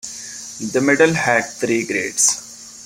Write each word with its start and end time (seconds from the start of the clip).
The 0.71 0.81
medal 0.81 1.13
had 1.13 1.41
three 1.41 1.85
grades. 1.85 2.79